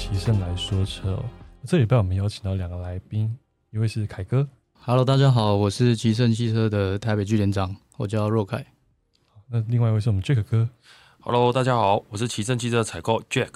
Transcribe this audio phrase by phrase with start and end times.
[0.00, 1.24] 收听这礼拜的骑胜来说车哦。
[1.66, 3.36] 这礼拜我们邀请到两个来宾，
[3.70, 8.64] 一位是凯哥，Hello，大家好，我是吉盛汽车的台北据点长，我叫若凯。
[9.48, 10.70] 那另外一位是我们 Jack 哥。
[11.20, 13.50] Hello，大家好，我是奇胜汽车采购 Jack。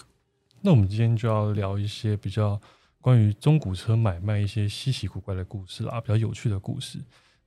[0.61, 2.61] 那我们今天就要聊一些比较
[3.01, 6.99] 关于中古车买卖一些稀奇古怪的故事啦，比较有趣的故事。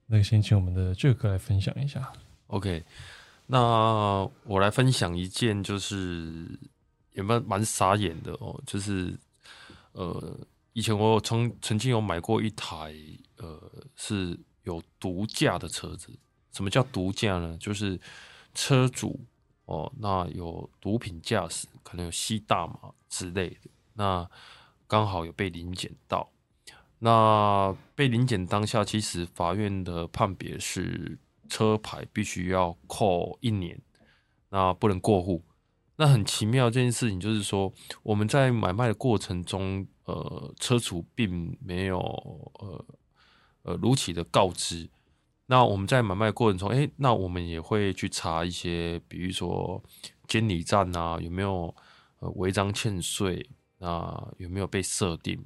[0.08, 2.12] 那先请我们的 Jack 哥来分享一下。
[2.48, 2.84] OK，
[3.46, 6.60] 那我来分享一件，就是
[7.18, 9.20] 也蛮蛮傻眼的哦，就是
[9.92, 10.40] 呃，
[10.74, 12.94] 以前我有曾曾经有买过一台
[13.38, 13.60] 呃
[13.96, 16.18] 是有毒驾的车子。
[16.54, 17.58] 什么叫毒驾呢？
[17.60, 18.00] 就是
[18.54, 19.20] 车主
[19.66, 24.30] 哦，那有毒品驾驶，可能有吸大麻之类的，那
[24.88, 26.32] 刚好有被临检到。
[27.00, 33.80] 那被临检当下，其实法院的判别是车牌必须要扣一年，
[34.50, 35.44] 那不能过户。
[35.98, 42.00] 那很奇妙这件事情，就是说我们在买卖的过程中，呃，车主并没有
[42.60, 42.86] 呃
[43.64, 44.90] 呃如期的告知。
[45.48, 49.84] 那我们在买卖过程中，诶，那我们也会去查一些，比如说
[50.28, 51.74] 监理站啊，有没有
[52.20, 55.44] 呃违章欠税，那有没有被设定，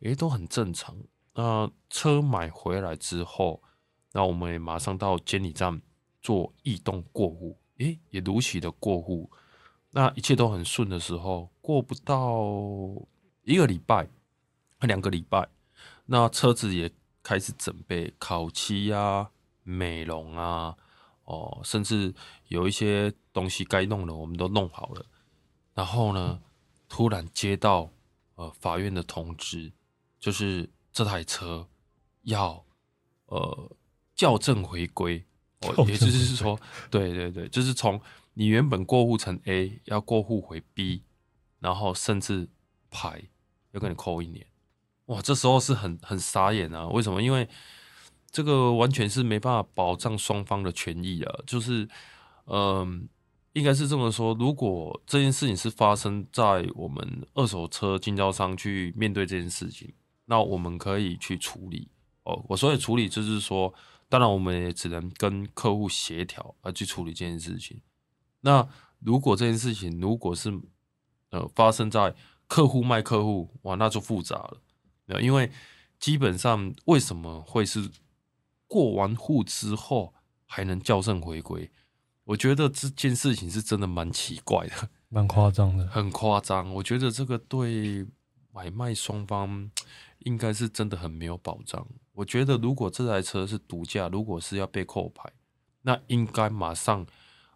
[0.00, 0.96] 诶，都很正常。
[1.34, 3.62] 那车买回来之后，
[4.12, 5.80] 那我们也马上到监理站
[6.20, 9.30] 做异动过户，诶，也如期的过户。
[9.96, 12.44] 那一切都很顺的时候，过不到
[13.44, 14.08] 一个礼拜、
[14.80, 15.48] 两个礼拜，
[16.06, 16.90] 那车子也
[17.22, 19.30] 开始准备烤漆啊、
[19.62, 20.74] 美容啊，
[21.22, 22.12] 哦，甚至
[22.48, 25.06] 有一些东西该弄的我们都弄好了。
[25.74, 26.42] 然后呢，
[26.88, 27.88] 突然接到
[28.34, 29.72] 呃法院的通知，
[30.18, 31.68] 就是这台车
[32.22, 32.64] 要
[33.26, 33.70] 呃
[34.16, 35.24] 校正回归，
[35.60, 36.58] 哦，也就是说，
[36.90, 38.00] 对对对，就是从
[38.34, 41.02] 你原本过户成 A 要过户回 B，
[41.60, 42.48] 然后甚至
[42.90, 43.22] 牌
[43.72, 44.46] 要跟你扣一年，
[45.06, 46.86] 哇，这时候是很很傻眼啊！
[46.88, 47.22] 为什么？
[47.22, 47.48] 因为
[48.30, 51.88] 这个完全是没办法保障双方的权益啊，就是，
[52.46, 53.08] 嗯、
[53.52, 59.92] 应该是这么说，如果这件事情是发生在我们二手车经销商去面对这件事情，
[60.24, 61.88] 那我们可以去处理。
[62.24, 63.72] 哦，我所以处理就是说，
[64.08, 67.80] 当然我们也只能跟客户协调而去处理这件事情。
[68.44, 68.68] 那
[69.00, 70.52] 如果这件事情如果是
[71.30, 72.14] 呃发生在
[72.46, 74.58] 客户卖客户，哇，那就复杂了。
[75.06, 75.50] 呃因为
[75.98, 77.90] 基本上为什么会是
[78.66, 80.14] 过完户之后
[80.46, 81.70] 还能校正回归？
[82.24, 86.72] 我觉得这件事情是真的蛮奇怪的，蛮夸张的，很夸张。
[86.74, 88.06] 我觉得这个对
[88.52, 89.70] 买卖双方
[90.20, 91.86] 应该是真的很没有保障。
[92.12, 95.30] 我觉得如果这台车是独驾，如果是要被扣牌，
[95.82, 97.06] 那应该马上，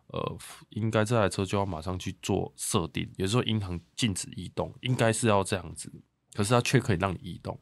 [0.09, 0.39] 呃，
[0.71, 5.93] 应该这台车就要马上去做设定，有时候银行禁止移动，应该是要这样子，
[6.35, 7.59] 可是它却可以让你移动，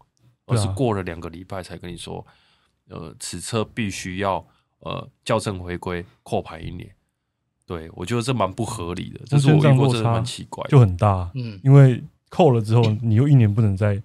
[0.46, 2.24] 而是过了两个礼拜才跟你说，
[2.88, 4.46] 呃，此车必须要
[4.78, 6.94] 呃校正回归，扣牌一年。
[7.66, 10.64] 对，我觉得这蛮不合理的，这是我遇过真的落差蛮奇怪。
[10.68, 14.00] 就很大，嗯，因为扣了之后，你又一年不能再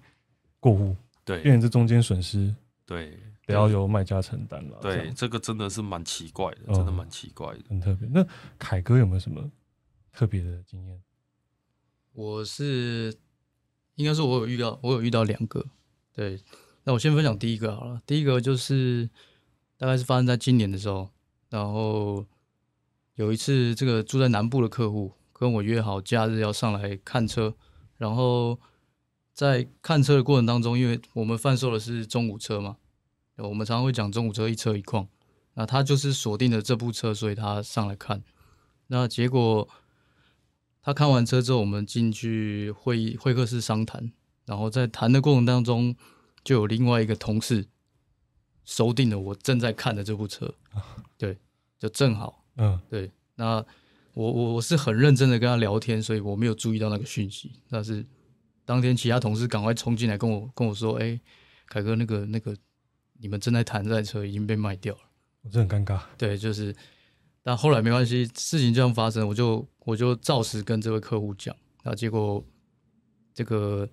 [0.58, 2.52] 过户，对变对成这中间损失
[2.84, 3.16] 对
[3.46, 4.78] 得要由卖家承担了。
[4.80, 7.62] 对，这个真的是蛮奇怪的，哦真的蛮奇怪的。
[7.68, 8.08] 很特别。
[8.12, 8.26] 那
[8.58, 9.50] 凯哥有没有什么
[10.12, 11.02] 特别的经验？
[12.12, 13.14] 我是
[13.94, 15.64] 应该说，我有遇到，我有遇到两个。
[16.12, 16.38] 对，
[16.84, 18.02] 那我先分享第一个好了。
[18.06, 19.08] 第一个就是
[19.76, 21.08] 大概是发生在今年的时候，
[21.48, 22.24] 然后
[23.14, 27.54] 有一次，这个住在南部的客户跟我约好假日要上来看车，
[27.96, 28.60] 然后
[29.32, 32.76] 在看车的过程当中，因为我们贩售的是中古车嘛，
[33.48, 35.08] 我们常常会讲中古车一车一况，
[35.54, 38.22] 那他就是锁定了这部车，所以他上来看。
[38.88, 39.68] 那结果
[40.82, 44.12] 他看完车之后，我们进去会议会客室商谈，
[44.46, 45.94] 然后在谈的过程当中，
[46.44, 47.66] 就有另外一个同事
[48.64, 50.54] 收定了我正在看的这部车，
[51.16, 51.38] 对，
[51.78, 53.10] 就正好嗯，对。
[53.36, 53.64] 那
[54.14, 57.52] 我我我是很认真的跟他聊天，所以我没有注意到那个讯息。
[57.70, 58.04] 但是
[58.64, 61.18] 当天其他同事赶快冲进来跟我跟我说：“哎、
[61.66, 62.54] 凯哥，那个那个
[63.22, 65.00] 你们正在谈这台车已经被卖掉了。”
[65.42, 66.00] 我真的很尴尬。
[66.18, 66.74] 对，就是，
[67.42, 72.44] 但后来没关系，事情这样发生，我就我就照实跟这位客户讲，那结果
[73.32, 73.88] 这个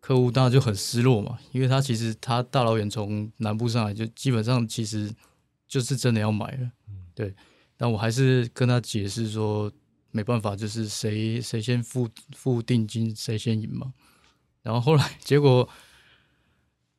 [0.00, 5.12] 客户当然就很失落嘛，因为他其实他大老远从南部上来，就基本上其实
[5.66, 7.34] 就是真的要买了，嗯对，
[7.76, 9.70] 但我还是跟他解释说，
[10.10, 13.92] 没办法，就是谁谁先付付定金，谁先赢嘛。
[14.62, 15.68] 然后后来结果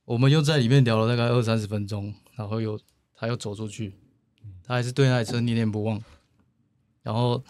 [0.09, 2.79] 我们又在里面聊了大概二三十分钟，然后又
[3.13, 3.93] 他又走出去，
[4.63, 6.01] 他还是对那台车念念不忘。
[7.03, 7.43] 然后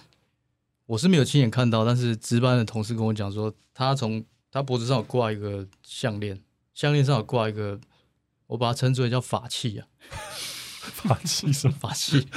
[0.86, 4.22] 我是没有亲眼看到，但是值班的同事跟我讲说，他从
[4.52, 6.38] 他脖子上有挂一个项链，
[6.74, 7.80] 项链上有挂一个，
[8.48, 9.88] 我把它称之为叫法器啊，
[10.82, 11.74] 法器什么？
[11.80, 12.28] 法器。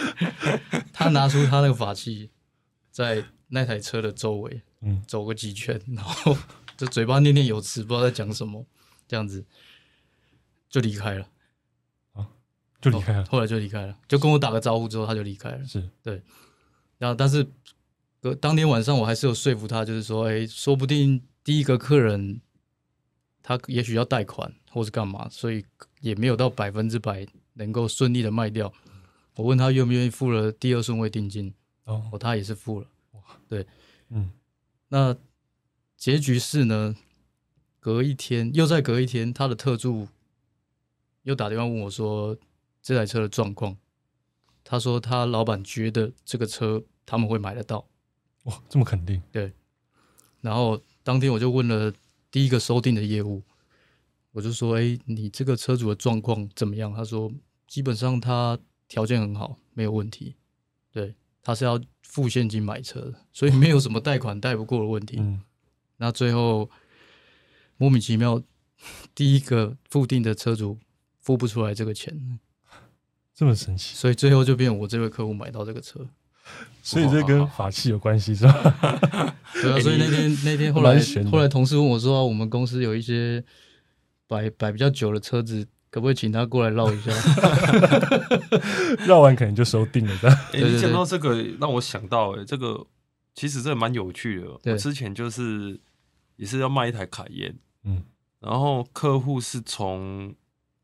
[0.93, 2.31] 他拿出他那个法器，
[2.93, 6.39] 在那台车的周围嗯，走个几圈，然后
[6.77, 8.65] 就嘴巴念念有词，不知道在讲什么，
[9.09, 9.45] 这样子
[10.73, 11.29] 就离开了，
[12.81, 13.25] 就离开了。
[13.27, 15.65] 后来就离开了，就跟我打个招呼之后，他就离开了。
[15.67, 16.21] 是对，
[16.97, 17.47] 然后，但是
[18.21, 22.41] 隔当天晚上我还是有说服他，就是说，哎，说不定第一个客人
[23.43, 25.63] 他也许要贷款或是干嘛，所以
[26.01, 28.73] 也没有到百分之百能够顺利的卖掉。
[29.37, 31.53] 我问他愿不愿意付了第二顺位定金，
[31.85, 32.87] 哦，哦，他也是付了。
[33.47, 33.67] 对
[34.09, 34.33] 嗯，
[34.89, 35.15] 那
[35.99, 36.97] 结局是呢，
[37.79, 40.09] 隔一天又再隔一天，他的特助
[41.23, 42.37] 又打电话问我说
[42.83, 43.77] 这台车的状况。
[44.65, 47.89] 他说他老板觉得这个车他们会买得到，
[48.45, 49.21] 哇，这么肯定？
[49.33, 49.53] 对
[50.41, 51.93] 然后当天我就问了
[52.31, 53.43] 第一个收订的业务，
[54.31, 57.31] 我就说：“哎，你这个车主的状况怎么样？”他说
[57.67, 58.59] ：“基本上他
[58.89, 60.37] 条件很好，没有问题。
[60.91, 65.17] 对，他是要付现金买车的，所以没有什么贷款贷不过的问题。
[65.19, 65.43] 嗯，
[65.97, 66.71] 那最后
[67.77, 68.43] 莫名其妙，
[69.15, 70.79] 第一个付定的车主
[71.23, 72.39] 付不出来这个钱，
[73.35, 76.07] 这么神奇，所以最后就变我这位客户买到这个车。
[76.83, 78.53] 所以这跟法器有关系是吧？
[79.55, 83.43] 对啊，哎所以那天那天后来后来同事问我说、啊我们公司有一些
[84.27, 87.13] 摆摆比较久的车子，可不可以请他过来绕一下？
[89.07, 90.37] 绕完可能就收定了，这样。
[90.53, 92.85] 哎、你讲到这个，让我想到、哎，这个
[93.37, 94.47] 其实这蛮有趣的。
[94.65, 95.79] 对我之前就是
[96.35, 97.55] 也是要卖一台卡宴，
[97.85, 98.03] 嗯，
[98.41, 100.35] 然后客户是从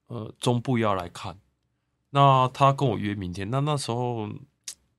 [0.08, 1.38] 呃中部要来看，
[2.10, 4.28] 那他跟我约明天，那那时候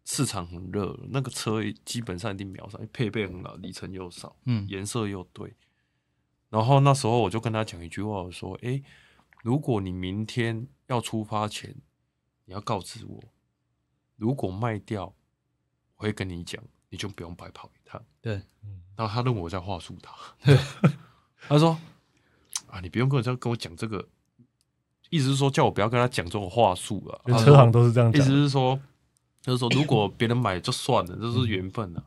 [0.05, 5.55] 市场很热，那个车基本上一定秒上，配备很好，里程又少，嗯颜色又对。
[6.49, 8.81] 然后那时候我就跟他讲一句话，我说：“哎，
[9.43, 11.75] 如果你明天要出发前，
[12.45, 13.23] 你要告知我，
[14.15, 15.13] 如果卖掉，
[15.97, 16.59] 我会跟你讲，
[16.89, 18.41] 你就不用白跑一趟。”对，
[18.95, 20.11] 然后他认为我在话术他，
[21.47, 21.79] 他说
[22.65, 24.09] ：“啊，你不用跟我这样跟我讲这个，
[25.09, 27.39] 意思是说叫我不要跟他讲这种话术啊。
[27.39, 28.17] 车行都是这样意。
[28.19, 28.79] 思是说，
[29.41, 32.03] 就是说，如果别人买就算了，这是缘分啊。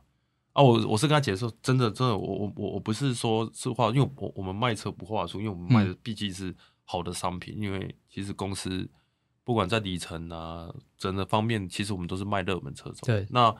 [0.53, 8.87] 啊，我我是跟他解释说，真的真的，我我我我不是说是话，因为我我们卖车不话术，因为我们卖的毕竟是好的商品，因为其实公司
[9.43, 12.99] 不管在里程啊整个方面，其实我们都是卖热门车种。
[13.03, 13.53] 对那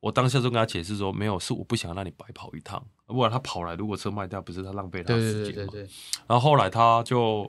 [0.00, 5.70] 我当下就跟他解释说，没有，是我不想让你白跑一趟，不然他跑来，如果车卖掉，不是他浪费他的时间嘛？
[5.70, 5.90] 对对对对，
[6.26, 7.48] 然后后来他就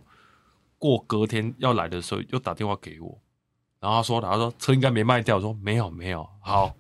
[0.83, 3.18] 过隔天要来的时候，又打电话给我，
[3.80, 6.75] 然后他说，他说车应该没卖掉，我说没有没有，好，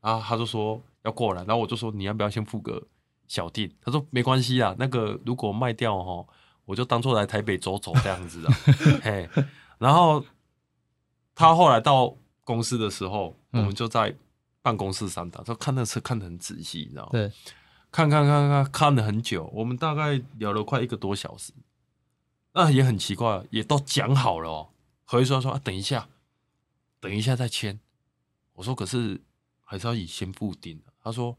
[0.00, 2.84] 然后他就说要过来，然后我就说你要不要先付个
[3.28, 3.72] 小定？
[3.80, 6.26] 他说没关系啊，那个如果卖掉哈，
[6.64, 8.52] 我就当做来台北走走这样子啊，
[9.04, 9.30] 嘿，
[9.78, 10.24] 然后
[11.32, 12.12] 他后来到
[12.42, 14.12] 公司的时候，我嗯们就在
[14.62, 17.10] 办公室上打，就看那车看得很仔细，你知道吗？
[17.12, 17.30] 对，
[17.92, 21.52] 看看看看看了很久，我们大概聊了快一个多小时。
[22.54, 24.70] 那也很奇怪，也都讲好了哦。
[25.04, 26.08] 何一说说啊，等一下，
[27.00, 27.78] 等一下再签。
[28.54, 29.20] 我说可是
[29.62, 30.92] 还是要以先付定的。
[31.02, 31.36] 他说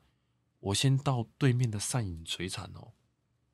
[0.59, 2.91] 我先到对面的善饮水产哦，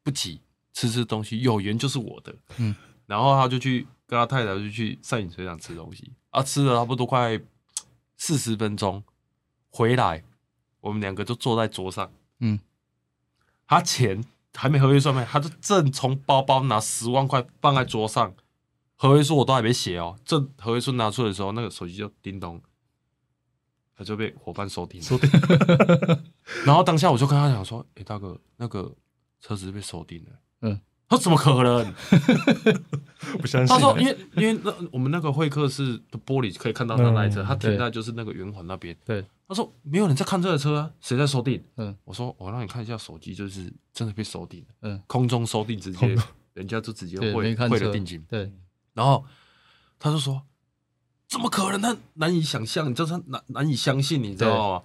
[0.03, 0.41] 不急，
[0.73, 2.35] 吃吃东西，有缘就是我的。
[2.57, 2.75] 嗯，
[3.05, 7.39] 然后他就去跟他太太就去善饮水产吃东西，啊，吃了差不多快
[8.17, 9.03] 四十分钟，
[9.69, 10.23] 回来
[10.79, 12.11] 我们两个就坐在桌上。
[12.39, 12.59] 嗯，
[13.67, 14.23] 他钱
[14.53, 18.34] 还没合约算卖，他就正从包包拿十万块放在桌上，
[18.96, 20.17] 合约书我都还没写哦。
[20.25, 22.62] 正合约书拿出来的时候，那个手机就叮咚，
[23.96, 26.24] 他就被伙伴收听了。
[26.65, 28.93] 然后当下我就跟他讲说：“哎、大哥，那个
[29.39, 30.31] 车子被收定了。”
[30.62, 30.79] 嗯，
[31.11, 31.93] 他说怎么可能？
[33.39, 33.77] 不相信啊。
[33.77, 38.95] 他说：“因为因为那我们那个会客室的玻璃可以看到他那一车，嗯他停在就是那个圆环那边。
[39.05, 41.61] 对，他说没有人在看这个车啊，谁在收订？
[41.75, 46.15] 嗯我说我让你看一下手机，就是真的被收订了，嗯，空中收订直接
[46.53, 48.49] 人家就直接对，汇汇了定金，对，
[48.93, 49.25] 然后
[49.99, 50.41] 他就说
[51.27, 51.81] 怎么可能？
[51.81, 54.83] 他难以想象，就是他难难以相信，你知道吗？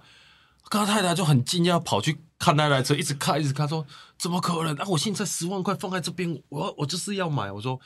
[0.69, 3.85] 跟他太太就很惊讶，跑去看那台车，一直看，一直看，说
[4.17, 4.75] 怎么可能？
[4.77, 7.51] 啊，我现在十万块放在这边，我要我就是要买。
[7.51, 7.79] 我说，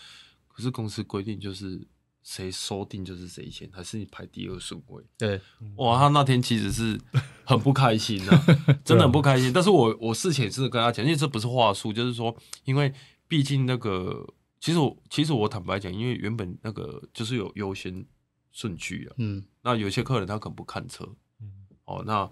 [0.48, 1.88] 可是公司规定就是
[2.24, 5.04] 谁收定就是谁先，还是你排第二顺位。
[5.18, 5.40] 对，
[5.78, 7.00] 哇，他那天其实是
[7.44, 8.38] 很不开心的、
[8.86, 9.52] 真的很不开心。
[9.54, 12.94] 但是我我事前是跟他讲，因为这不是话术，就是说，因为
[13.28, 18.06] 毕竟那个，其实我其实我坦白讲，因为原本那个就是有优先
[18.52, 21.08] 顺序啊，嗯，那有些客人他可能不看车，
[21.40, 21.52] 嗯
[21.86, 22.30] 哦，那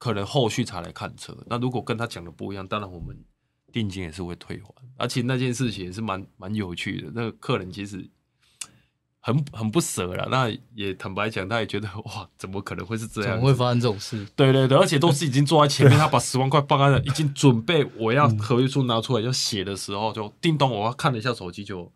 [0.00, 1.36] 可能后续才来看车。
[1.46, 3.16] 那如果跟他讲的不一样，当然我们
[3.70, 4.74] 定金也是会退还。
[4.96, 8.08] 而且那件事情也是蛮蛮有趣的，那个客人其实
[9.20, 10.26] 很很不舍了。
[10.30, 13.32] 那也坦白讲，他也觉得哇，怎么可能会是这样？
[13.32, 14.26] 怎么会发生这种事？
[14.34, 21.92] 对对对，而且都是已经坐在前面，他把十万块放在那，已经准备我要合约书拿出来要写的时候，就叮咚，我要看了一下手机就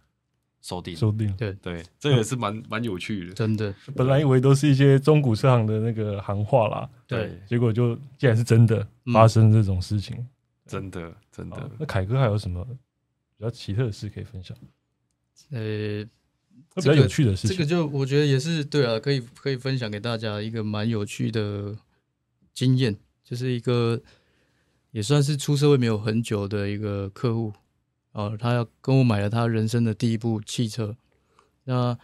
[0.64, 0.96] 收定。
[0.96, 3.34] 说不定对，对，这个也是蛮蛮有趣的。
[3.34, 10.26] 真的，本来以为都是一些中古车行的那个行话啦，对，结果就竟然是真的发生这种事情。
[10.66, 11.70] 真的真的。
[11.78, 12.66] 那凯哥还有什么
[13.36, 14.56] 比较奇特的事可以分享？
[15.50, 16.02] 呃，
[16.74, 17.54] 比较有趣的事情？
[17.54, 21.76] 这个就我觉得也是对啊，可以可以分享给大家一个蛮有趣的
[22.54, 24.00] 经验，就是一个
[24.92, 27.52] 也算是出社会没有很久的一个客户
[28.14, 30.96] 啊，他要跟我买了他人生的第一部汽车。
[31.64, 31.98] 那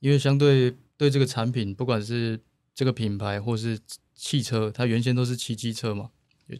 [0.00, 2.38] 因为相对对这个产品，不管是
[2.74, 3.80] 这个品牌或是
[4.14, 6.10] 汽车，他原先都是骑机车嘛，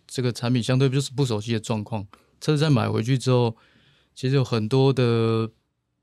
[0.07, 2.07] 这个产品相对就是不熟悉的状况。
[2.41, 3.55] 车子在买回去之后，
[4.15, 5.51] 其实有很多的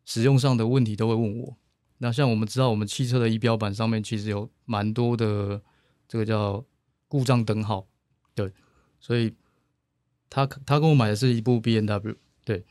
[0.05, 1.57] 使用上的问题都会问我。
[1.97, 5.61] 那像我们知道，我们汽车的仪表板上面其实有蛮多的
[6.07, 6.63] 这个叫
[7.07, 7.87] 故障灯号，
[8.35, 8.51] 对，
[8.99, 9.33] 所以
[10.29, 12.65] 他他跟我买的是一部 B N W，对，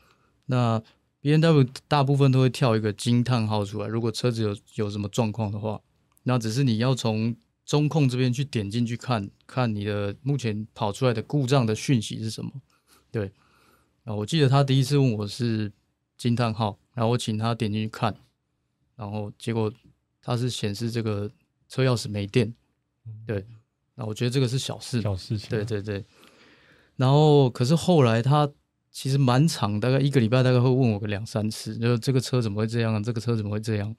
[0.51, 0.83] 那
[1.21, 5.79] B N W 大部分都会跳一个惊叹号出来，如果车子有有什么状况的话，
[6.23, 7.33] 那只是你要从
[7.65, 12.51] 中控这边去点进去看看你的目前跑出来的故障的讯息是什么，
[13.09, 13.31] 对，
[14.03, 15.71] 啊，我记得他第一次问我是
[16.17, 18.13] 惊叹号，然后我请他点进去看。
[18.97, 19.71] 然后结果
[20.21, 21.31] 他是显示这个
[21.69, 22.53] 车钥匙没电，
[23.25, 23.43] 对，
[23.95, 25.49] 那我觉得这个是小事，小事情。
[25.49, 26.03] 对对对。
[26.97, 28.51] 然后可是后来他
[28.91, 33.01] 其实蛮长，大概一个礼拜大概会问我个两三次，就是这个车怎么会这样？
[33.01, 33.95] 这个车怎么会这样？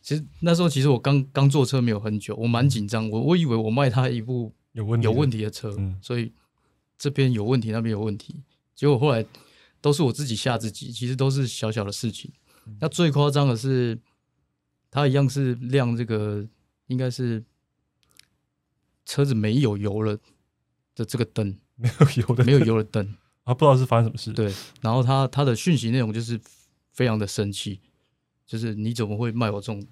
[0.00, 6.32] 其实那时候其实我刚刚坐车没有很久，我蛮紧张，我我以为我卖他一部有问题有问题的车，所以
[6.96, 8.36] 这边有问题，那边有问题。
[8.74, 9.26] 结果后来
[9.80, 12.30] 都是我自己吓自己，其实都是小小的事情。
[12.80, 13.98] 那最夸张的是。
[14.92, 16.44] 他一样是亮这个，
[16.88, 17.44] 应该是
[19.06, 20.18] 车子没有油了
[20.96, 23.14] 的这个灯， 没有油的，没有油的灯
[23.50, 24.32] 啊，不知道是发生什么事。
[24.32, 26.40] 对，然后他他的讯息内容就是
[26.92, 27.80] 非常的生气，
[28.46, 29.84] 就是你怎么会卖我这种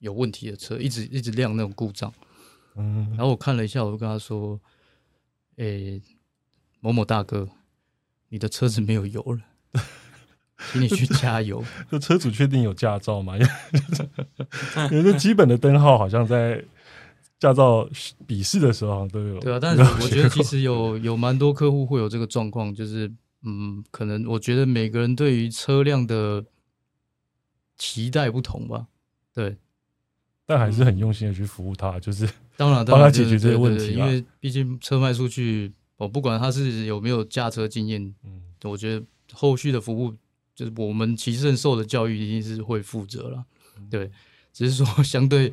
[0.00, 2.12] 有问题的车，一直一直亮那种故障。
[2.74, 4.60] 嗯，然后我看了一下，我就跟他说
[5.56, 6.02] ：“诶，
[6.80, 7.48] 某某大哥，
[8.30, 9.40] 你的车子没有油了。”
[10.72, 11.62] 请你去加油。
[11.90, 13.34] 就车主确定有驾照吗？
[14.90, 16.64] 有个基本的灯号好像在
[17.44, 17.86] 驾照
[18.26, 19.38] 笔试的时候都有。
[19.38, 26.42] 对啊，但是我觉得其实有有蛮多客户会有这个状况，就是嗯，可能我觉得每个人对于车辆的
[27.76, 28.86] 期待不同吧。
[29.34, 29.58] 对，
[30.46, 33.92] 但还是很用心的去服务他，就是当然帮他解决这些问题。
[33.92, 40.14] 因为毕竟车卖出去，我不管他是有没有驾车经验，嗯，我觉得后续的服务。
[40.56, 43.44] 就是我们骑士受的教育一定是会负责了，
[43.90, 44.08] 对，
[44.52, 45.52] 只是说相对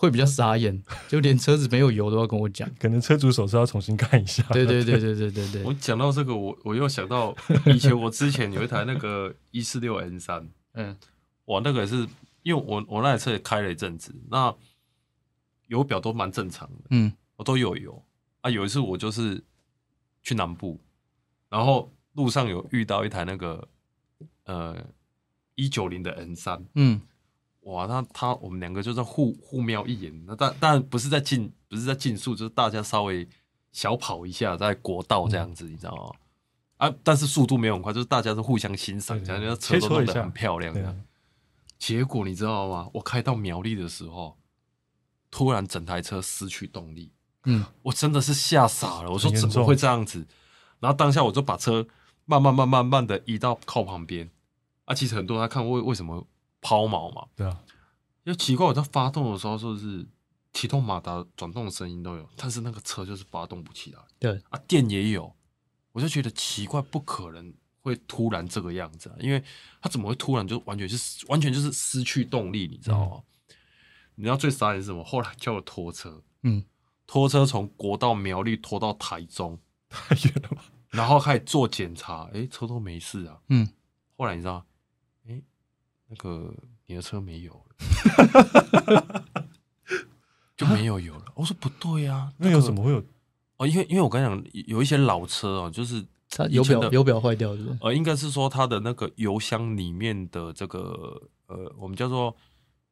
[0.00, 4.44] 会比较傻眼，就连车子没有油都要跟我讲，可能车主手册要重新看一下。
[4.52, 5.64] 对对 对对对对对。
[5.64, 7.36] 我讲到这个，我我又想到
[7.66, 10.96] 以前我之前有一台那个一四六 N 三， 嗯，
[11.46, 12.06] 哇，那个是
[12.44, 14.54] 因为我我那台车也开了一阵子，那
[15.66, 18.00] 油表都蛮正常的，嗯，我都有油
[18.42, 18.48] 啊。
[18.48, 19.42] 有一次我就是
[20.22, 20.80] 去南部，
[21.50, 23.68] 然后路上有遇到一台那个。
[24.44, 24.74] 呃，
[25.56, 26.98] 一九零的 N 三，嗯，
[27.68, 33.28] 哇，那他我们两个就在互互瞄一眼，那但但不是在竞，不是在竞速，就是大家稍微
[33.72, 36.10] 小跑一下，在国道这样子，你知道吗？
[36.78, 40.74] 啊，但是速度没有很快，就是大家是互相欣赏，这样车都弄得很漂亮。
[41.78, 42.88] 结果你知道吗？
[42.94, 44.38] 我开到苗栗的时候，
[45.30, 47.12] 突然整台车失去动力，
[47.44, 49.10] 嗯，我真的是吓傻了。
[49.10, 50.26] 我说怎么会这样子？
[50.80, 51.86] 然后当下我就把车
[52.24, 54.30] 慢慢慢慢慢的移到靠旁边。
[54.86, 56.26] 啊，其实很多人看为为什么
[56.60, 57.26] 抛锚嘛？
[57.36, 57.62] 对啊，
[58.24, 60.06] 因为奇怪，我在发动的时候说是
[60.52, 64.00] 启动马达转动的声音都有，但是那个车就是发动不起来。
[64.18, 65.34] 对啊，电也有，
[65.92, 69.42] 我就觉得奇怪，不可能会突然这个样子啊，因为
[69.80, 72.66] 它怎么会突然就完全是完全就是失去动力？
[72.66, 73.22] 你知道吗？
[74.16, 75.04] 你知道最傻眼是什么？
[75.04, 76.64] 后来叫了拖车，嗯，
[77.06, 80.64] 拖车从国道苗栗拖到台中，太远了吧？
[80.90, 83.68] 然后开始做检查，哎，车都没事啊，嗯，
[84.16, 84.66] 后来你知道？
[86.08, 86.54] 那个
[86.86, 89.24] 你的车没油了，
[90.56, 91.24] 就没有油了。
[91.34, 93.02] 我说不对呀，那有怎么会有？
[93.58, 97.78] 哦，因为因为我跟你讲，有一些老车哦，就是它油表油表坏掉，是不是？
[97.80, 102.36] 呃，应该是说它的那个油箱里面的这个呃，我们叫做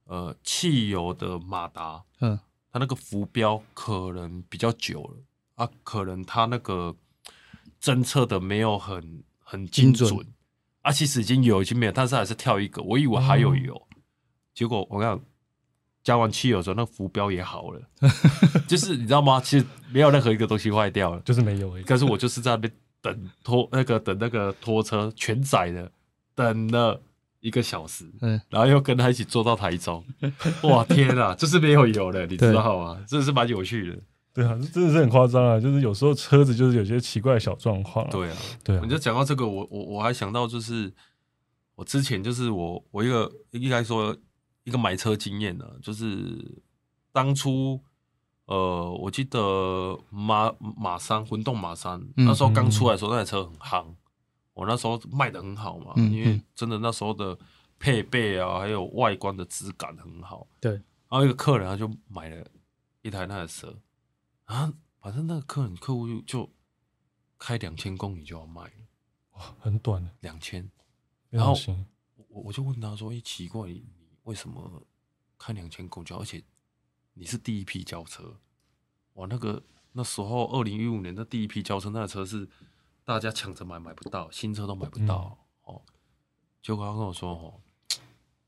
[0.05, 2.39] 呃汽油的马达，嗯，
[2.73, 5.17] 它那个浮标可能比较久了
[5.55, 6.95] 啊，可能它那个
[7.81, 10.27] 侦测的没有很很精准精准
[10.87, 13.89] 啊，其实已经有已经没有，但是还是跳一个，我以为还有油，
[14.55, 15.21] 结果我看
[16.05, 17.83] 加完汽油之后，那浮标也好了，
[18.69, 19.41] 就是你知道吗？
[19.41, 21.85] 其实没有任何一个东西坏掉了，就是没有而已。
[21.85, 25.91] 但是我就是在那边等拖那个等那个拖车全载的，
[26.37, 27.03] 等了
[27.41, 30.05] 一个小时，嗯，然后又跟他一起坐到台中，
[30.63, 33.05] 哇天啊，就是没有油了，你知道吗？
[33.09, 33.99] 真的是蛮有趣的。
[34.37, 35.59] 对啊，这真的是很夸张啊！
[35.59, 38.11] 就是有时候车子就是有些奇怪的小状况、啊。
[38.11, 40.93] 对啊，对啊你，就讲到这个，我我我还想到就是
[41.75, 44.15] 我之前就是我我一个应该说
[44.65, 46.63] 一个买车经验呢、就是
[47.13, 47.81] 当初
[48.45, 53.87] 呃，我记得马马三混动马三、嗯那时候刚出来的时候，那台车很夯，
[54.53, 57.37] 我那时候卖的很好嘛，嗯因为嗯真的那时候的
[57.79, 60.47] 配备啊，还有外观的质感很好。
[60.61, 60.83] 对，然
[61.19, 62.45] 后一个客人他就买了
[63.01, 63.75] 一台那台车，
[64.47, 66.51] 啊，反正那个客人客户就就
[67.39, 68.87] 开两千公里就要卖了，
[69.33, 70.63] 哇，很短的，两千。
[71.31, 71.55] 非然后。
[72.29, 74.87] 我我就问他说：“哎、奇怪，你你为什么
[75.39, 76.09] 开两千公里？
[76.11, 76.43] 而且
[77.15, 78.39] 你是第一批交车，
[79.15, 79.63] 哇，那个
[79.93, 82.47] 那时候二零一五年的第一批交车，那台车是
[83.05, 85.81] 大家抢着买，买不到，新车都买不到、哦。
[86.61, 87.63] 结果他跟我说：哦，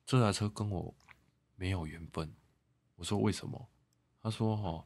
[0.04, 0.94] 这台车跟我
[1.56, 2.30] 没有缘分。
[2.96, 3.70] 我说为什么？
[4.20, 4.84] 他说：哦，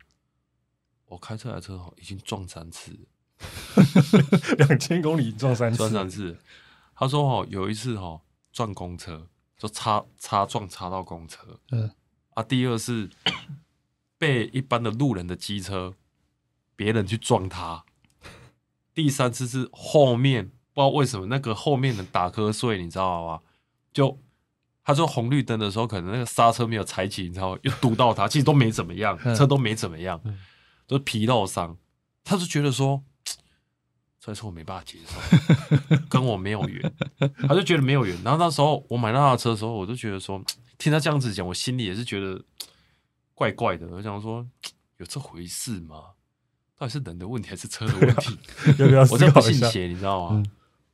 [1.12, 2.98] 我开这台车哦已经撞三次了。
[4.56, 6.38] ”两千公里撞三次，撞三次。
[6.94, 9.28] 他说哦，有一次哦撞公车，
[9.58, 11.90] 就擦擦撞擦到公车嗯
[12.34, 12.42] 啊。
[12.42, 13.10] 第二是
[14.16, 15.94] 被一般的路人的机车
[16.74, 17.84] 别人去撞他。
[18.94, 23.40] 第三次是后面不知道为什么那个后面的打瞌睡，你知道吗？
[23.92, 24.18] 就
[24.84, 27.58] 他说红绿灯的时候，可能那个刹车没有踩紧，你知道吗？
[27.62, 30.38] 又堵到他，其实都没怎么样，嗯车都没怎么样嗯，
[30.92, 31.76] 都是皮肉伤。
[32.22, 33.02] 他就觉得说，
[34.20, 36.94] 这次我没办法接受，跟我没有缘，
[37.48, 38.16] 他就觉得没有缘。
[38.22, 40.40] 然后那时候我买到他的车的时候，我就觉得说，
[40.78, 42.44] 听他这样子讲，我心里也是觉得
[43.34, 43.88] 怪怪的。
[43.88, 44.46] 我想说，
[44.98, 46.12] 有这回事吗？
[46.76, 48.38] 到底是人的问题还是车的问题？
[48.78, 49.40] 要不要我真不？
[49.40, 50.36] 信邪，你知道吗？
[50.36, 50.50] 嗯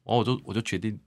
[0.09, 0.99] 然后我就我就决定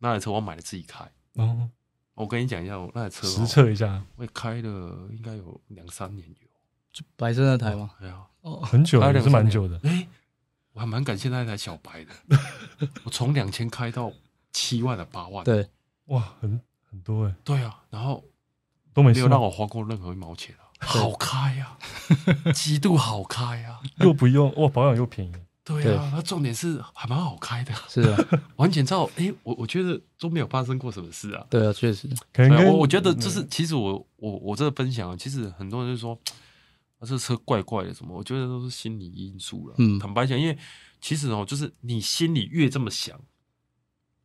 [0.00, 1.02] 那台车我买了自己开。
[1.36, 1.70] 哦，
[2.12, 6.48] 我跟你讲一下，我那台车、实哦，测一下，我也开了应该有两三年有。
[6.94, 7.90] 就白色那台吗？
[8.00, 9.80] 哎呀，哦，很久了，也是蛮久的。
[9.82, 10.06] 哎、
[10.72, 12.38] 我还蛮感谢那台小白的，
[13.02, 14.12] 我从两千开到
[14.52, 15.44] 七万的八万。
[15.44, 15.68] 对，
[16.06, 18.22] 哇，很很多哎，对啊，然后
[18.92, 21.76] 都没有让我花过任何一毛钱啊，好开呀、
[22.46, 23.80] 啊， 极度好开呀、啊。
[23.98, 25.32] 又不用哇，保养又便宜。
[25.64, 25.96] 对对。
[25.96, 28.18] 啊，那重点是还蛮好开的，是啊，
[28.54, 31.44] 完全照哎、我我觉得都没有发生过什么事啊。
[31.50, 36.16] 对啊，确实，可能我我觉得就是，其实我我我这个分享啊，其实很多人就说
[37.04, 39.74] 啊，这车怪怪的什么，我觉得都是心理因素了。
[39.78, 40.56] 嗯坦白讲，因为
[41.00, 43.20] 其实哦，就是你心里越这么想，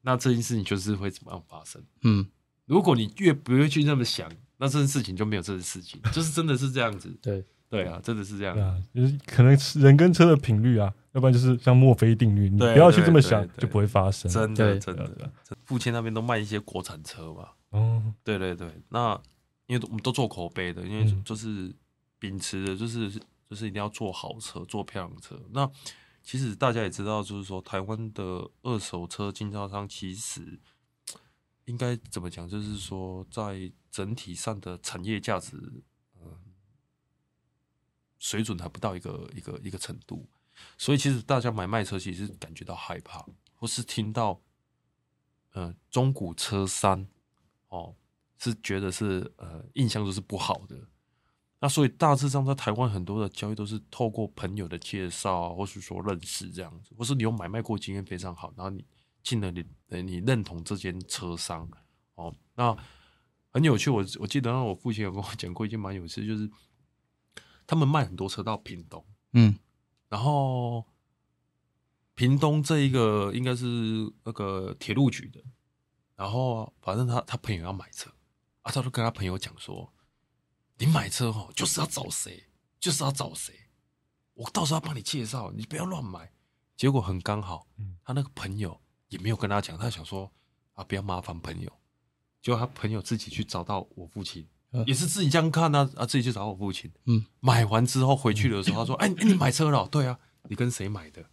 [0.01, 1.83] 那这件事情就是会怎么样发生。
[2.03, 2.25] 嗯，
[2.65, 7.09] 如果你越不会去那么想，那这件事情就没有这件事情，就是真的是这样子。
[7.21, 8.57] 对，对啊，真的是这样。
[8.59, 14.29] 啊，就是可能人跟车的频率啊，要不然就是像墨菲定律，你不要去这么想，就不会发生。
[14.31, 15.31] 真的真的，
[15.65, 17.55] 父亲那边都卖一些国产车吧？
[17.71, 19.19] 哦，对对对，那
[19.67, 21.73] 因为我们都做口碑的，因为嗯就是
[22.19, 23.09] 秉持的就是
[23.49, 25.41] 就是一定要做好车，做漂亮车。
[25.51, 25.69] 那
[26.21, 30.59] 其实大家也知道，就是说台湾的二手车经销商其实
[31.65, 35.57] 应该怎么讲，就是说在整体上的产业价值，
[36.21, 36.37] 嗯，
[38.19, 40.27] 水准还不到一个一个一个程度。
[40.77, 44.41] 所以其实大家买卖车其实感觉到害怕，或是听到
[45.53, 47.07] 呃中古车商
[47.69, 47.95] 哦，
[48.37, 50.75] 是觉得是呃印象都是不好的。
[51.61, 58.85] 那所以大致上在台湾很多的交易都是透过朋友的介绍啊，或是说认识这样子，或是你有买卖过经验非常好，然后你
[59.23, 61.69] 进了你呃你认同这间车商
[62.15, 62.75] 哦，那
[63.51, 63.89] 很有趣。
[63.89, 66.49] 我我记得我父亲有跟我讲过一件蛮有趣，就是
[67.67, 69.53] 他们卖很多车到屏东，嗯
[70.07, 70.85] 然后
[72.15, 73.65] 屏东这一个应该是
[74.23, 75.43] 那个铁路局的，
[76.15, 78.09] 然后反正他他朋友要买车
[78.61, 79.91] 啊，他就跟他朋友讲说，
[80.79, 82.45] 你买车哦就是要找谁，
[82.79, 83.53] 就是要找谁，
[84.33, 86.31] 我到时候要帮你介绍，你不要乱买。
[86.75, 90.31] 结果很刚好嗯，他那个朋友也没有跟他讲，他想说
[90.73, 91.71] 啊不要麻烦朋友，
[92.41, 94.47] 结果他朋友自己去找到我父亲。
[94.71, 96.91] 嗯也是自己这样看啊，啊，自己去找我父亲。
[97.05, 101.25] 嗯，买完之后回去的时候，他说：“哎、你买车了哦？”对啊，你跟谁买的？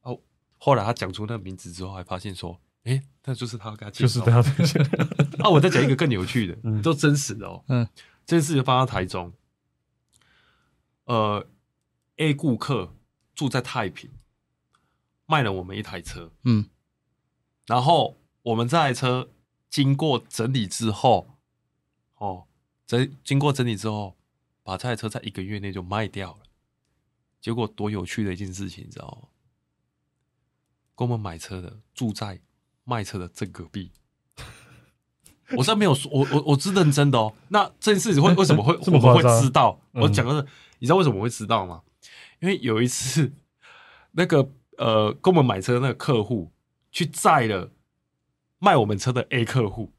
[0.00, 0.18] 哦，
[0.56, 4.24] 后来他讲出那个名字之后，还发现说：“哎、那就是他跟他介就是绍。
[4.24, 4.82] 大家推荐。
[5.44, 7.62] 啊，我再讲一个更有趣的，嗯都真实的哦。
[7.68, 7.86] 嗯，
[8.32, 9.34] 这件事情发生在台中。
[11.04, 11.46] 呃
[12.16, 12.96] ，A 顾客
[13.34, 14.10] 住在太平，
[15.26, 16.70] 卖了我们一台车，嗯
[17.66, 19.30] 然后我们这台车
[19.68, 21.36] 经过整理之后，
[22.14, 22.46] 哦，
[22.86, 24.16] 整经过整理之后，
[24.62, 26.46] 把这台车在一个月内就卖掉了。
[27.38, 29.28] 结果多有趣的一件事情，你知道吗？
[30.96, 32.40] 跟我们买车的住在
[32.84, 33.92] 卖车的正隔壁。
[35.56, 37.32] 我真没有说，我我我是认真的哦。
[37.48, 39.78] 那这件事情会为什么会我们会知道？
[39.92, 40.46] 嗯我讲的是，
[40.78, 41.80] 你知道为什么会知道吗？
[42.40, 43.32] 因为有一次，
[44.12, 46.50] 那个呃，跟我们买车的那个客户
[46.90, 47.70] 去载了
[48.58, 49.92] 卖我们车的 A 客户，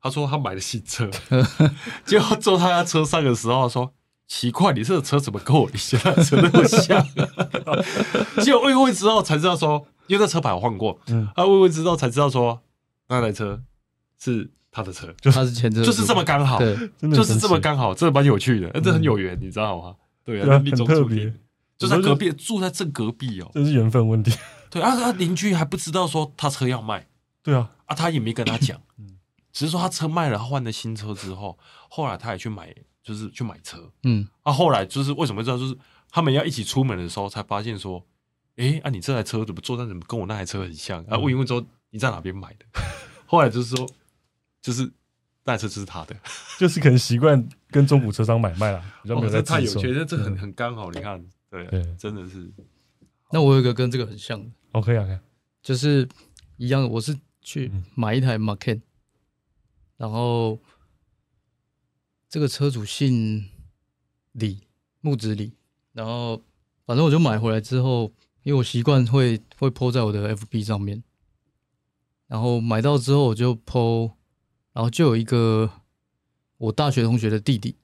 [0.00, 1.10] 他说他买了新车，
[2.06, 3.92] 结果坐他家车上的时候说。
[4.32, 7.04] 奇怪，你这个车怎么跟我一下车那么像、
[8.40, 12.62] 结果问一问之后才知道说，因为那车牌我换过，嗯啊问一问之后才知道说，
[13.08, 13.60] 那台车
[14.20, 16.76] 是他的车，就他是前车，就是这么刚好，对，
[17.12, 19.96] 就是这么刚好，这蛮有趣的，这很有缘，你知道吗？
[20.24, 21.34] 对啊，命中很特别注定，
[21.78, 23.50] 就在隔壁，住在正隔壁哦。
[23.54, 24.32] 这是缘分问题。
[24.70, 27.08] 对啊，他邻居还不知道说他车要卖。
[27.42, 28.80] 对啊，啊，他也没跟他讲。
[28.98, 29.18] 嗯，
[29.52, 33.90] 只是说他车卖了，他换了新车之后，后来他也去买，就是去买车。
[34.04, 34.28] 嗯。
[34.42, 35.76] 啊，后来就是为什么知道，就是
[36.10, 38.04] 他们要一起出门的时候，才发现说，
[38.56, 41.02] 哎，啊，你这台车怎么坐在怎么跟我那台车很像？
[41.06, 42.66] 啊，问一问之后，你在哪边买的？
[43.26, 43.88] 后来就是说，
[44.60, 44.82] 就是
[45.44, 46.16] 那台车就是他的。
[46.58, 50.38] 就是可能习惯跟中古车商买卖啦，比较没有哦，在这太有自售趣了，这这很嗯。
[50.38, 51.82] 很刚好，你看，对对。
[51.96, 52.50] 真的是，
[53.32, 55.20] 那我有一个跟这个很像的，OK 啊，OK 啊。
[55.62, 56.08] 就是
[56.56, 57.84] 一样的，我是去嗯。
[57.94, 58.80] 买一台 Macan，
[59.96, 60.58] 然后
[62.28, 63.48] 这个车主姓
[64.32, 64.60] 李，
[65.00, 65.52] 木子李，
[65.92, 66.42] 然后
[66.86, 71.02] 反正我就买回来之后，因为我习惯会会 po 在我的 FB 上面，
[72.26, 74.12] 然后买到之后我就 po，
[74.80, 75.70] 然后就有一个
[76.56, 77.76] 我大学同学的弟弟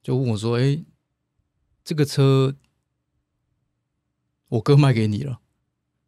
[0.00, 0.78] 就问我说：“哎，
[1.82, 2.54] 这个车
[4.46, 5.40] 我哥卖给你了。”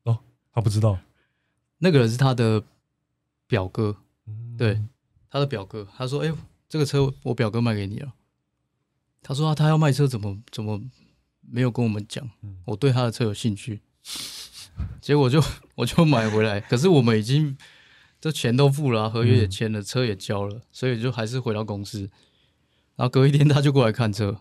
[0.07, 0.21] 哦
[0.53, 1.01] 他不知道，
[1.79, 2.63] 那个人是他的
[3.49, 3.97] 表哥，
[4.29, 4.81] 嗯对，
[5.29, 5.89] 他的表哥。
[5.97, 6.33] 他说：“哎、
[6.69, 8.15] 这个车我表哥卖给你了。”
[9.23, 10.81] 他说、啊：“他要卖车，怎么怎么
[11.41, 12.59] 没有跟我们讲嗯？
[12.67, 13.81] 我对他的车有兴趣。
[15.03, 15.43] ”结果就
[15.75, 17.59] 我就买回来，可是我们已经
[18.21, 22.11] 这钱都付了啊、合约也签了，车也交了，所以就还是回到公司。
[22.97, 24.37] 然后隔一天他就过来看车，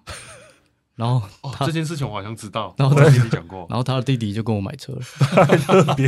[0.96, 5.00] 然后哦，这件事情我好像知道，然后我有跟你讲过，然后他的弟弟就跟我买车了。
[5.60, 6.06] 特别，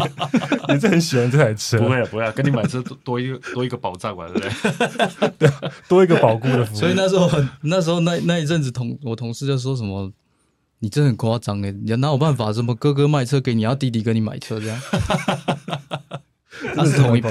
[0.67, 5.49] 你是很喜欢这台车，不会啊不会啊，跟你买车多多一个多一个保障嘛，对不对？
[5.87, 10.11] 多一个保固的服务，所以那时候很，那时候那那一阵子同我同事就说什么，
[10.79, 12.51] 你真的很夸张哎，你哪有办法？
[12.51, 14.77] 什么哥哥卖车给你，要弟弟跟你买车这样？
[16.75, 17.29] 他是同一部。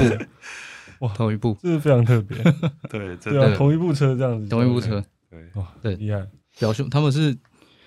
[1.01, 1.13] 哇。
[1.15, 2.37] 同一部，这是非常特别，
[2.91, 5.95] 对，真对啊，同一部车这样子，同一部车，对，哇，对。
[5.97, 6.27] 厉害，
[6.59, 7.37] 表兄他们是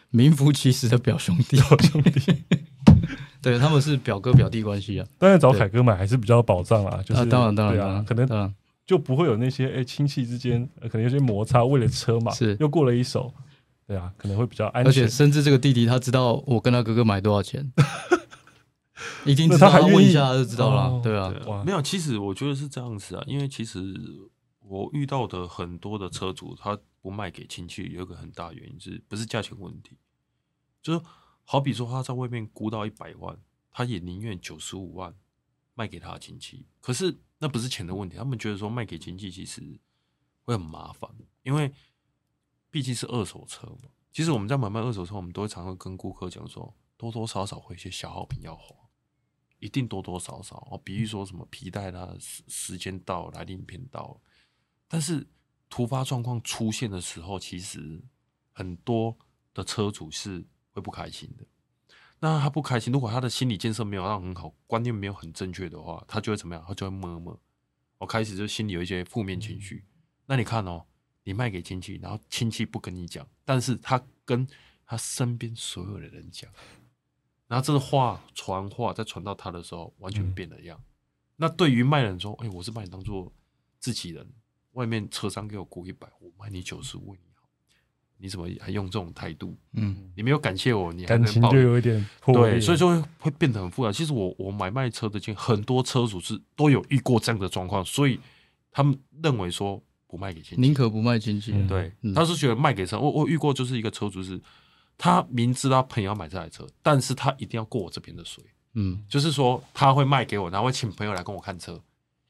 [0.10, 2.44] 名副其实的表兄弟， 表兄弟，
[3.42, 5.06] 对，他们是表哥表弟关系啊。
[5.20, 8.54] 当然找凯哥买还是比较有保障啦，就是啊，当然当然可能当然。
[8.86, 12.58] 就不会有那些哎亲戚之间呃可能有些摩擦，为了车嘛，是。
[12.60, 13.34] 又过了一手，
[13.88, 14.90] 对啊，可能会比较安全。
[14.90, 17.72] 而且甚至这个弟弟他知道我跟他哥哥买多少钱，
[19.26, 21.32] 一定那知道，他还问一下就知道了哦，对啊
[21.66, 23.80] 没有，其实我觉得是这样子啊，因为其实
[24.60, 29.98] 我遇到的很多的车主，他不卖给亲戚，有一个很大原因是不是价钱问题？
[30.82, 31.02] 就是
[31.44, 33.38] 好比说他在外面估到一百万，
[33.72, 35.14] 他也宁愿九十五万
[35.74, 36.66] 卖给他的亲戚。
[36.82, 39.80] 可是那不是钱的问题，他们觉得说卖给亲戚其实
[40.44, 41.10] 会很麻烦，
[41.44, 41.74] 因为
[42.70, 43.90] 毕竟是二手车嘛。
[44.12, 48.76] 其实我们在买卖二手车，我们都会常常跟顾客讲说，多多少少会一些消耗品要花。
[49.64, 54.22] 一定多多少少哦，比如说什么皮带啦，时时间到了，来临片到了，
[54.90, 55.26] 但是
[55.70, 58.04] 突发状况出现的时候，其实
[58.52, 59.18] 很多
[59.54, 61.46] 的车主是会不开心的。
[62.20, 66.64] 那他不开心，如果他的心理建设没有让很好，观念没有很正确的话，他就会怎么样？
[66.68, 67.42] 他就会摸摸，
[68.00, 69.86] 我开始就心里有一些负面情绪。
[70.26, 70.86] 那你看哦，
[71.24, 74.46] 你卖给亲戚，然后亲戚不跟你讲，但是他跟
[74.86, 76.52] 他身边所有的人讲。
[77.54, 80.76] 然后这个话传话再传到他的时候，完全变了样。
[81.36, 83.32] 那对于卖人说：“哎、我是把你当做
[83.78, 84.28] 自己人，
[84.72, 87.48] 外面车商给我估一百，我卖你九十，为你好，
[88.18, 89.56] 你怎么还用这种态度？
[89.74, 93.92] 嗯，你没有感谢我，你还感情就有一点破，对，所以说会会变得很复杂。
[93.92, 98.20] 其实我我买卖车的经，很多车主是都有遇过这样的状况，所以
[98.72, 103.00] 他们认为说不卖给亲戚，宁可不卖亲戚，嗯对，嗯他是觉得卖给车。
[103.00, 104.42] 我我遇过就是一个车主是，
[104.98, 108.44] 他明知道朋友要买这台车，但是他一定要过我这边的水。
[108.76, 111.80] 嗯就是说他会卖给我，然后会请朋友来跟我看车，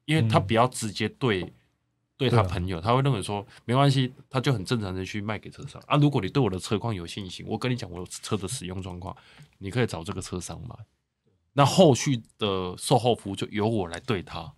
[0.05, 1.53] 因为他嗯比较直接对
[2.17, 5.95] 对他朋友，他会认为说没关系，他就很正常的去卖给车商啊。
[5.97, 9.15] 如果你对我的车况有信心，我跟你讲我有车的使用状况，
[9.57, 10.75] 你可以找这个车商买。
[11.53, 14.53] 那后续的售后服务就由我来对他，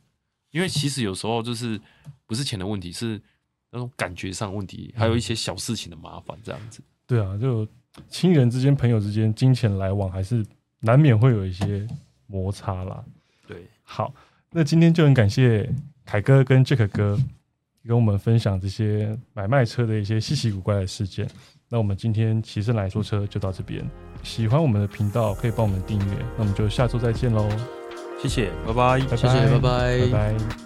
[0.52, 1.80] 因为其实有时候就是
[2.26, 3.22] 不是钱的问题，是
[3.70, 6.82] 那种感觉上问题，还有一些小事情的麻烦这样子。
[7.06, 7.68] 对啊，就
[8.10, 10.46] 亲人之间、朋友之间，金钱来往还是
[10.80, 11.88] 难免会有一些
[12.28, 13.04] 摩擦啦。
[13.48, 14.14] 对，好，
[14.52, 15.70] 那今天就很感谢
[16.06, 17.18] 凯哥跟 Jack 哥
[17.88, 21.28] 跟我们分享这些买卖车的一些稀奇古怪的事件。
[21.70, 23.84] 那我们今天骑士来说车就到这边，
[24.24, 27.50] 喜欢我们的频道可以帮我们订阅，那我们就下周再见喽，
[28.22, 29.00] 谢谢，拜拜。
[29.00, 30.65] 拜拜，谢谢拜拜拜拜。